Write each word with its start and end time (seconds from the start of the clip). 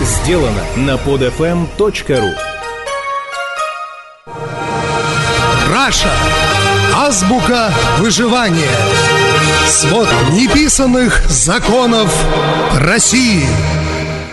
сделано 0.00 0.64
на 0.76 0.96
podfm.ru 0.96 2.34
Раша. 5.70 6.12
Азбука 6.94 7.70
выживания. 7.98 8.70
Свод 9.66 10.08
неписанных 10.32 11.28
законов 11.28 12.10
России. 12.80 13.44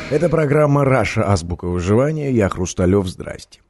Это 0.10 0.30
программа 0.30 0.86
«Раша. 0.86 1.30
Азбука 1.30 1.66
выживания». 1.66 2.32
Я 2.32 2.50
Хрусталев. 2.50 3.08
Здрасте. 3.08 3.62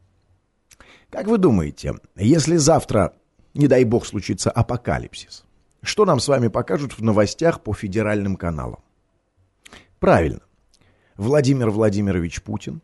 Как 1.10 1.28
вы 1.28 1.38
думаете, 1.38 1.96
если 2.16 2.58
завтра, 2.58 3.14
не 3.54 3.68
дай 3.68 3.84
бог, 3.84 4.06
случится 4.06 4.52
апокалипсис, 4.52 5.46
что 5.82 6.06
нам 6.06 6.20
с 6.20 6.28
вами 6.28 6.48
покажут 6.48 6.98
в 6.98 7.02
новостях 7.02 7.62
по 7.62 7.74
федеральным 7.74 8.36
каналам? 8.36 8.84
Правильно. 10.00 10.42
Владимир 11.18 11.72
Владимирович 11.72 12.42
Путин 12.44 12.82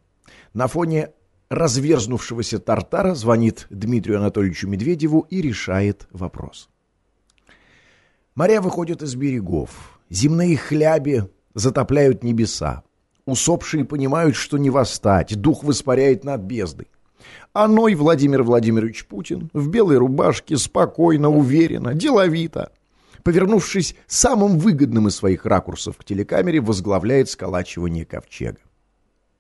на 0.53 0.67
фоне 0.67 1.12
разверзнувшегося 1.49 2.59
Тартара 2.59 3.13
звонит 3.13 3.67
Дмитрию 3.70 4.17
Анатольевичу 4.17 4.67
Медведеву 4.67 5.21
и 5.30 5.41
решает 5.41 6.08
вопрос. 6.12 6.70
Моря 8.34 8.59
выходят 8.61 9.03
из 9.03 9.13
берегов, 9.13 9.99
земные 10.09 10.58
хляби 10.58 11.30
затопляют 11.53 12.23
небеса, 12.23 12.84
усопшие 13.25 13.85
понимают, 13.85 14.36
что 14.36 14.58
не 14.58 14.72
восстать, 14.72 15.39
дух 15.39 15.63
воспаряет 15.63 16.23
над 16.23 16.41
бездой. 16.41 16.88
А 17.53 17.67
ной 17.67 17.94
Владимир 17.94 18.41
Владимирович 18.41 19.05
Путин 19.05 19.52
в 19.53 19.70
белой 19.70 19.97
рубашке 19.97 20.58
спокойно, 20.58 21.30
уверенно, 21.30 21.94
деловито, 21.94 22.72
повернувшись 23.23 23.95
самым 24.08 24.59
выгодным 24.59 25.08
из 25.08 25.16
своих 25.16 25.45
ракурсов 25.45 25.98
к 25.98 26.04
телекамере, 26.04 26.62
возглавляет 26.62 27.30
сколачивание 27.30 28.05
ковчега. 28.05 28.59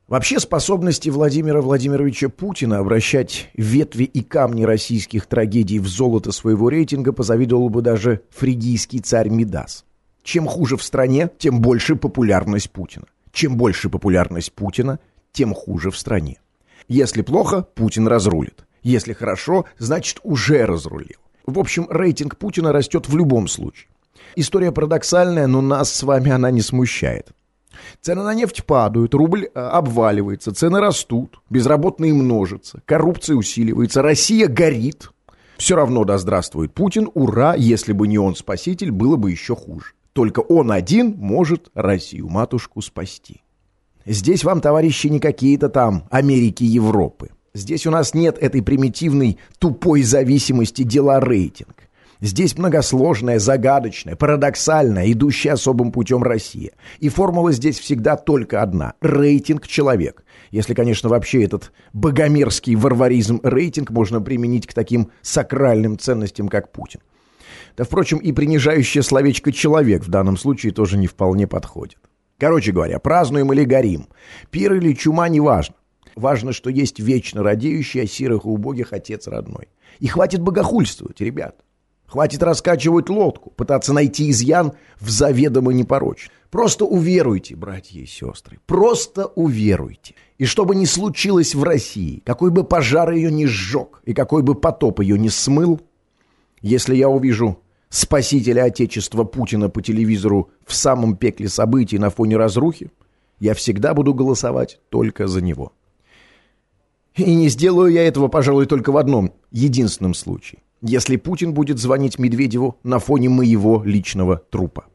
Вообще 0.07 0.39
способности 0.39 1.09
Владимира 1.09 1.61
Владимировича 1.61 2.27
Путина 2.27 2.79
обращать 2.79 3.49
ветви 3.53 4.03
и 4.03 4.21
камни 4.21 4.63
российских 4.63 5.27
трагедий 5.27 5.79
в 5.79 5.87
золото 5.87 6.31
своего 6.31 6.69
рейтинга 6.69 7.13
позавидовал 7.13 7.69
бы 7.69 7.81
даже 7.81 8.21
фригийский 8.29 8.99
царь 8.99 9.29
Мидас. 9.29 9.85
Чем 10.21 10.45
хуже 10.45 10.77
в 10.77 10.83
стране, 10.83 11.29
тем 11.37 11.61
больше 11.61 11.95
популярность 11.95 12.69
Путина. 12.71 13.05
Чем 13.31 13.55
больше 13.57 13.89
популярность 13.89 14.51
Путина, 14.53 14.99
тем 15.31 15.53
хуже 15.53 15.89
в 15.89 15.97
стране. 15.97 16.39
Если 16.87 17.21
плохо, 17.21 17.61
Путин 17.61 18.07
разрулит. 18.07 18.65
Если 18.83 19.13
хорошо, 19.13 19.65
значит 19.77 20.19
уже 20.23 20.65
разрулил. 20.65 21.22
В 21.45 21.59
общем, 21.59 21.87
рейтинг 21.89 22.37
Путина 22.37 22.71
растет 22.71 23.07
в 23.07 23.17
любом 23.17 23.47
случае. 23.47 23.89
История 24.35 24.71
парадоксальная, 24.71 25.47
но 25.47 25.61
нас 25.61 25.93
с 25.93 26.03
вами 26.03 26.31
она 26.31 26.51
не 26.51 26.61
смущает. 26.61 27.31
Цены 28.01 28.23
на 28.23 28.33
нефть 28.33 28.65
падают, 28.65 29.13
рубль 29.13 29.45
э, 29.45 29.59
обваливается, 29.59 30.53
цены 30.53 30.79
растут, 30.79 31.41
безработные 31.49 32.13
множатся, 32.13 32.81
коррупция 32.85 33.35
усиливается, 33.35 34.01
Россия 34.01 34.47
горит. 34.47 35.09
Все 35.57 35.75
равно 35.75 36.03
да 36.03 36.17
здравствует 36.17 36.73
Путин, 36.73 37.09
ура, 37.13 37.55
если 37.55 37.93
бы 37.93 38.07
не 38.07 38.17
он 38.17 38.35
спаситель, 38.35 38.91
было 38.91 39.15
бы 39.15 39.31
еще 39.31 39.55
хуже. 39.55 39.93
Только 40.13 40.41
он 40.41 40.71
один 40.71 41.15
может 41.17 41.69
Россию, 41.73 42.29
матушку, 42.29 42.81
спасти. 42.81 43.41
Здесь 44.05 44.43
вам, 44.43 44.61
товарищи, 44.61 45.07
не 45.07 45.19
какие-то 45.19 45.69
там 45.69 46.05
Америки, 46.11 46.63
Европы. 46.63 47.31
Здесь 47.55 47.85
у 47.85 47.91
нас 47.91 48.15
нет 48.15 48.39
этой 48.39 48.63
примитивной 48.63 49.37
тупой 49.59 50.01
зависимости 50.01 50.81
дела 50.81 51.19
рейтинг. 51.19 51.83
Здесь 52.19 52.57
многосложная, 52.57 53.37
загадочная, 53.37 54.15
парадоксальная, 54.15 55.11
идущая 55.11 55.53
особым 55.53 55.91
путем 55.91 56.23
Россия. 56.23 56.71
И 56.99 57.09
формула 57.09 57.51
здесь 57.51 57.77
всегда 57.77 58.15
только 58.15 58.63
одна– 58.63 58.93
рейтинг 59.01 59.67
человек. 59.67 60.23
Если, 60.49 60.73
конечно, 60.73 61.09
вообще 61.09 61.43
этот 61.43 61.71
богомерзкий 61.93 62.73
варваризм 62.73 63.39
рейтинг 63.43 63.91
можно 63.91 64.19
применить 64.19 64.65
к 64.65 64.73
таким 64.73 65.11
сакральным 65.21 65.99
ценностям, 65.99 66.47
как 66.47 66.71
Путин. 66.71 67.01
Да, 67.77 67.83
впрочем, 67.83 68.17
и 68.17 68.31
принижающее 68.31 69.03
словечко 69.03 69.51
«человек» 69.51 70.03
в 70.03 70.09
данном 70.09 70.37
случае 70.37 70.71
тоже 70.71 70.97
не 70.97 71.05
вполне 71.05 71.45
подходит. 71.45 71.99
Короче 72.39 72.71
говоря, 72.71 72.97
празднуем 72.97 73.53
или 73.53 73.63
горим. 73.63 74.07
Пир 74.49 74.73
или 74.73 74.93
чума– 74.93 75.27
неважно. 75.29 75.75
Важно, 76.15 76.53
что 76.53 76.69
есть 76.69 76.99
вечно 76.99 77.43
радеющий 77.43 78.03
о 78.03 78.07
сирых 78.07 78.45
и 78.45 78.47
убогих 78.47 78.93
отец 78.93 79.27
родной. 79.27 79.69
И 79.99 80.07
хватит 80.07 80.41
богохульствовать, 80.41 81.21
ребят. 81.21 81.63
Хватит 82.05 82.43
раскачивать 82.43 83.09
лодку, 83.09 83.49
пытаться 83.51 83.91
найти 83.91 84.29
изъян 84.29 84.73
в 84.99 85.09
заведомо 85.09 85.73
непорочном. 85.73 86.31
Просто 86.51 86.85
уверуйте, 86.85 87.55
братья 87.55 87.99
и 87.99 88.05
сестры, 88.05 88.59
просто 88.67 89.25
уверуйте. 89.25 90.13
И 90.37 90.45
что 90.45 90.65
бы 90.65 90.75
ни 90.75 90.85
случилось 90.85 91.55
в 91.55 91.63
России, 91.63 92.21
какой 92.23 92.51
бы 92.51 92.63
пожар 92.63 93.11
ее 93.11 93.31
не 93.31 93.47
сжег 93.47 94.01
и 94.05 94.13
какой 94.13 94.43
бы 94.43 94.53
потоп 94.53 94.99
ее 94.99 95.17
не 95.17 95.29
смыл, 95.29 95.81
если 96.61 96.95
я 96.95 97.09
увижу 97.09 97.57
спасителя 97.89 98.65
Отечества 98.65 99.23
Путина 99.23 99.69
по 99.69 99.81
телевизору 99.81 100.51
в 100.65 100.75
самом 100.75 101.17
пекле 101.17 101.49
событий 101.49 101.97
на 101.97 102.11
фоне 102.11 102.37
разрухи, 102.37 102.91
я 103.39 103.55
всегда 103.55 103.95
буду 103.95 104.13
голосовать 104.13 104.79
только 104.89 105.25
за 105.25 105.41
него. 105.41 105.73
И 107.15 107.35
не 107.35 107.49
сделаю 107.49 107.91
я 107.91 108.07
этого, 108.07 108.27
пожалуй, 108.27 108.65
только 108.65 108.91
в 108.91 108.97
одном 108.97 109.33
единственном 109.51 110.13
случае 110.13 110.61
если 110.83 111.15
Путин 111.15 111.53
будет 111.53 111.79
звонить 111.79 112.19
Медведеву 112.19 112.77
на 112.83 112.99
фоне 112.99 113.29
моего 113.29 113.81
личного 113.83 114.37
трупа. 114.37 114.85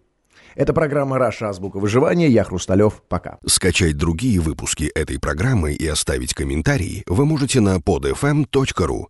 Это 0.54 0.72
программа 0.72 1.18
«Раша. 1.18 1.48
Азбука 1.48 1.78
выживания». 1.78 2.28
Я 2.28 2.42
Хрусталев. 2.42 3.02
Пока. 3.08 3.38
Скачать 3.46 3.96
другие 3.96 4.40
выпуски 4.40 4.90
этой 4.94 5.18
программы 5.18 5.72
и 5.72 5.86
оставить 5.86 6.34
комментарии 6.34 7.04
вы 7.06 7.24
можете 7.24 7.60
на 7.60 7.76
podfm.ru. 7.76 9.06